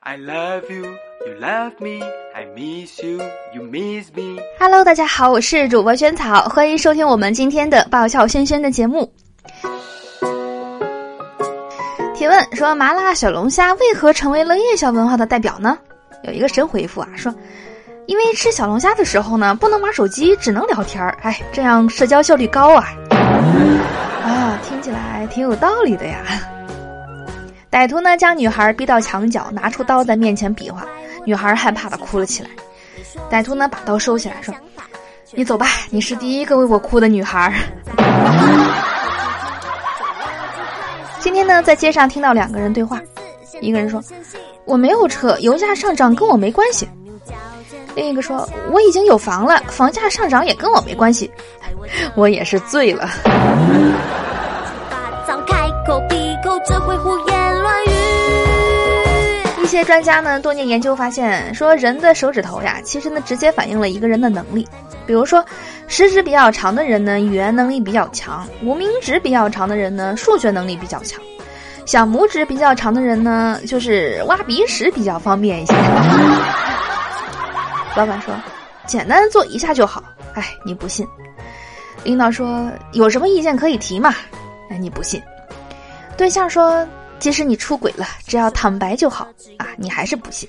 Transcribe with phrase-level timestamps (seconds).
[0.00, 0.84] I love you,
[1.26, 2.00] you love me,
[2.32, 3.20] I miss you,
[3.52, 4.40] you miss me.
[4.58, 9.12] Hello，大家好，我是主播萱草，欢迎收听我们今天的爆笑轩轩的节目。
[12.14, 15.76] 提问说：麻辣小龙虾为何成为了夜宵文化的代表呢？
[16.22, 17.34] 有一个神回复啊，说：
[18.06, 22.86] 因为吃小龙虾的时候呢，不能玩手机，只能聊天儿，哎，这样社交效率高啊。
[24.22, 26.24] 啊，听起来挺有道理的呀。
[27.70, 30.86] 歹徒呢，将女孩逼到墙角，拿出刀在面前比划，
[31.24, 32.48] 女孩害怕的哭了起来。
[33.30, 34.54] 歹徒呢，把刀收起来，说
[35.32, 37.52] ：“你走吧，你是第一个为我哭的女孩。
[41.20, 43.00] ”今天呢，在街上听到两个人对话，
[43.60, 44.02] 一个人说
[44.64, 46.88] ：“我没有车，油价上涨跟我没关系。”
[47.94, 51.30] 另一个说：“我已经有房了，房价上涨也跟我没关系。”
[52.16, 53.08] 我也是醉了。
[59.78, 64.66] 些专家呢，多年研究发现，说人的手指头呀，其实呢，直接反映了一个人的能力。
[65.06, 65.44] 比如说，
[65.86, 71.20] 食指比较长的人呢，语言能力比较强；无名指比较长的人呢，数学能力比较强；
[71.86, 75.72] 小拇指比较长的人呢，就是挖鼻屎比较方便一些。
[77.94, 78.34] 老板说
[78.84, 80.02] ：“简单做一下就好。”
[80.34, 81.06] 哎，你不信。
[82.02, 84.12] 领导说：“有什么意见可以提嘛？”
[84.70, 85.22] 哎，你不信。
[86.16, 86.84] 对象说
[87.18, 90.48] ：“即使你出轨了，只要坦白就好啊！”你还是不信。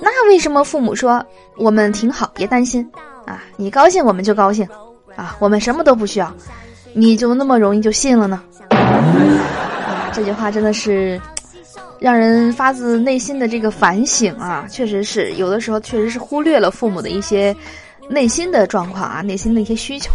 [0.00, 1.24] 那为什么父母说
[1.56, 2.88] 我们挺好，别担心
[3.24, 3.42] 啊？
[3.56, 4.68] 你高兴我们就高兴
[5.16, 6.32] 啊，我们什么都不需要，
[6.92, 8.42] 你就那么容易就信了呢？
[10.12, 11.20] 这句话真的是
[12.00, 14.66] 让人发自内心的这个反省啊！
[14.70, 17.54] 确实是有的时候确实是忽略了父母的一些
[18.08, 20.10] 内心的状况啊，内心的一些需求。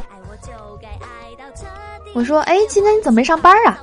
[2.14, 3.82] 我说：“哎，今天你怎么没上班啊？”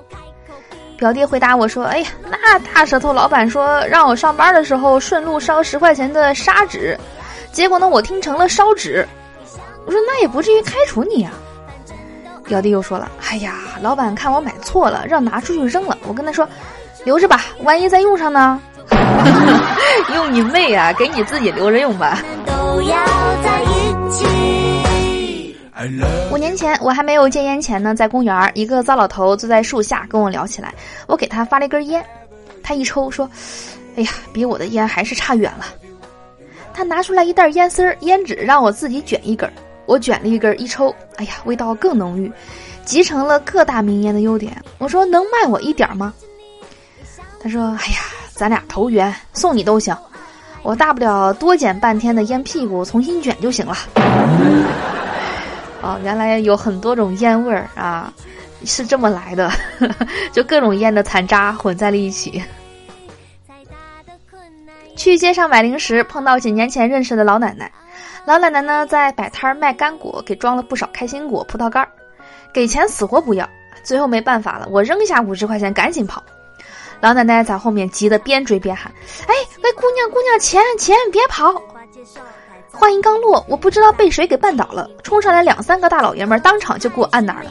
[1.01, 6.95] 表弟回答我说：“哎呀，那大舌头老板说让我上班的时候顺路烧十块钱的砂纸，
[7.53, 9.09] 结果呢我听成了烧纸。”
[9.87, 11.33] 我说：“那也不至于开除你啊。”
[12.45, 15.97] 表弟又说了：“哎呀，老板看我买错了，让拿出去扔了。
[16.07, 16.47] 我跟他说，
[17.03, 18.61] 留着吧，万一再用上呢？
[20.15, 20.93] 用你妹啊！
[20.93, 22.19] 给你自己留着用吧。”
[26.31, 30.75] 五年前，我还没有戒烟前呢，在公园一个糟老头坐在树下跟我聊起来。
[31.07, 32.05] 我给他发了一根烟，
[32.63, 33.29] 他一抽说
[33.97, 35.65] ：“哎呀，比我的烟还是差远了。”
[36.75, 39.51] 他拿出来一袋烟丝儿、烟纸，让我自己卷一根。
[39.87, 42.31] 我卷了一根，一抽，哎呀，味道更浓郁，
[42.85, 44.57] 集成了各大名烟的优点。
[44.79, 46.13] 我说：“能卖我一点吗？”
[47.43, 48.01] 他说：“哎呀，
[48.35, 49.97] 咱俩投缘，送你都行。
[50.63, 53.77] 我大不了多捡半天的烟屁股，重新卷就行了。”
[55.83, 58.13] 哦，原来有很多种烟味儿啊，
[58.65, 59.51] 是这么来的，
[60.33, 62.43] 就各种烟的残渣混在了一起。
[64.97, 67.73] 去街上买零食，碰到几年前认识的老奶奶，
[68.27, 71.89] 老奶奶呢在摆摊儿卖干果，给装了不少开心果、葡萄干儿，
[72.53, 73.49] 给钱死活不要，
[73.83, 76.23] 最后没办法了，我扔下五十块钱赶紧跑，
[77.01, 78.93] 老奶奶在后面急得边追边喊
[79.27, 81.51] ：“哎，喂，姑娘姑娘，钱钱，别跑！”
[82.73, 87.51] 话音刚落，我不知道被谁给绊倒了，冲上来两三个大老爷们，当场就给我按那儿了。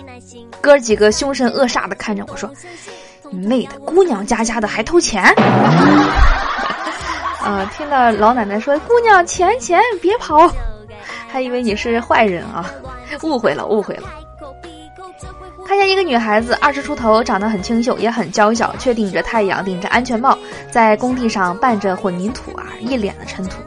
[0.62, 2.50] 哥几个凶神恶煞的看着我说
[3.30, 5.24] ：“你妹的，姑娘家家的还偷钱！”
[7.44, 10.52] 啊，听到老奶奶说“姑娘钱钱别跑”，
[11.30, 12.70] 还以为你是坏人啊，
[13.22, 14.04] 误会了误会了。
[15.66, 20.36] 看见一个女孩子二十出头，长得很清秀，也很娇小，却顶着太阳，顶着安全帽，
[20.72, 23.58] 在工地上拌着混凝土啊，一脸的尘土。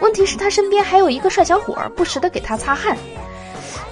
[0.00, 2.96] 问题是，他身边还有一个帅小伙，不时的给他擦汗。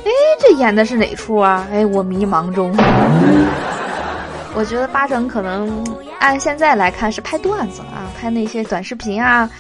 [0.05, 1.67] 哎，这演的是哪出啊？
[1.73, 2.75] 哎，我迷茫中。
[4.55, 5.85] 我觉得八成可能
[6.21, 9.51] 按现在来看是拍段子啊，拍那些短视频啊，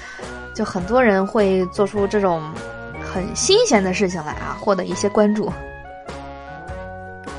[0.54, 2.52] 就很多人会做出这种
[3.02, 5.50] 很新鲜的事情来啊，获得一些关注。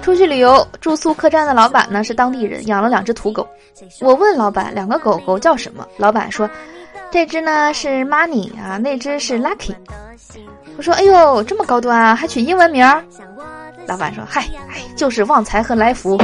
[0.01, 3.47] 出去旅游，住宿客栈的老板呢是当地人，养了两只土狗。
[4.01, 5.87] 我问老板，两个狗狗叫什么？
[5.97, 6.49] 老板说。
[7.15, 9.73] 这只呢是 Money 啊，那只是 Lucky。
[10.75, 13.01] 我说：“哎呦，这么高端啊，还取英文名儿？”
[13.87, 14.43] 老板说：“嗨，
[14.97, 16.17] 就是旺财和来福。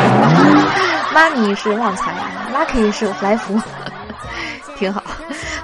[1.15, 2.11] Money 是旺财
[2.53, 3.57] ，Lucky 是来福，
[4.75, 5.01] 挺好。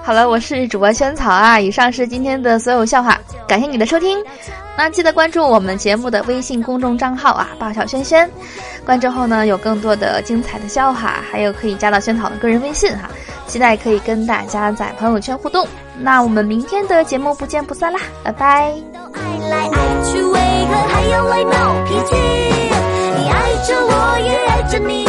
[0.02, 1.60] 好了，我是主播萱草啊。
[1.60, 3.20] 以上是今天的所有笑话，
[3.50, 4.24] 感谢你的收听。
[4.78, 8.32] 那记得关注我们节目的微信公众账号啊，爆笑轩轩。
[8.86, 13.10] 关注后呢，有更多的精彩的笑话，还有可以加到萱草的个人微信哈。”
[13.48, 15.68] 期待可以跟大家在朋友圈互动，
[15.98, 18.74] 那我们明天的节目不见不散啦，拜拜。
[19.14, 22.16] 爱来爱去，为何还要来闹脾气？
[23.18, 25.07] 你爱着我，也爱着你，